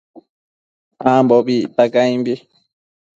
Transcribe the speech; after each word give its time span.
Ambobi 1.11 1.55
icta 1.65 1.83
caimbi 1.93 2.33